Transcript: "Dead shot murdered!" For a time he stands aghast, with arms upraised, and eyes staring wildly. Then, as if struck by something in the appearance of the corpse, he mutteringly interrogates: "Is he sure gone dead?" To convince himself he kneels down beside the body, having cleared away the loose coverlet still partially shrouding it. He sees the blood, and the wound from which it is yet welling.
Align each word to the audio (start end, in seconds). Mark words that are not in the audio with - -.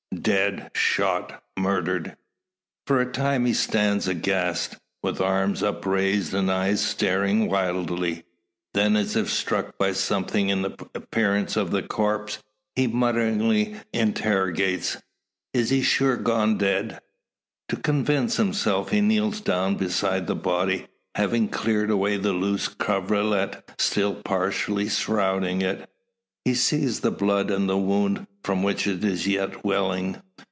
"Dead 0.21 0.69
shot 0.75 1.41
murdered!" 1.57 2.15
For 2.85 3.01
a 3.01 3.11
time 3.11 3.45
he 3.47 3.53
stands 3.53 4.07
aghast, 4.07 4.75
with 5.01 5.19
arms 5.19 5.63
upraised, 5.63 6.35
and 6.35 6.51
eyes 6.51 6.79
staring 6.79 7.49
wildly. 7.49 8.25
Then, 8.75 8.95
as 8.95 9.15
if 9.15 9.31
struck 9.31 9.79
by 9.79 9.93
something 9.93 10.49
in 10.49 10.61
the 10.61 10.77
appearance 10.93 11.57
of 11.57 11.71
the 11.71 11.81
corpse, 11.81 12.37
he 12.75 12.85
mutteringly 12.85 13.77
interrogates: 13.93 14.97
"Is 15.55 15.71
he 15.71 15.81
sure 15.81 16.17
gone 16.17 16.59
dead?" 16.59 16.99
To 17.69 17.75
convince 17.77 18.35
himself 18.37 18.91
he 18.91 19.01
kneels 19.01 19.41
down 19.41 19.73
beside 19.75 20.27
the 20.27 20.35
body, 20.35 20.85
having 21.15 21.47
cleared 21.47 21.89
away 21.89 22.17
the 22.17 22.33
loose 22.33 22.67
coverlet 22.67 23.71
still 23.79 24.13
partially 24.13 24.87
shrouding 24.87 25.63
it. 25.63 25.87
He 26.43 26.55
sees 26.55 27.01
the 27.01 27.11
blood, 27.11 27.51
and 27.51 27.69
the 27.69 27.77
wound 27.77 28.25
from 28.43 28.63
which 28.63 28.87
it 28.87 29.03
is 29.03 29.27
yet 29.27 29.63
welling. 29.63 30.19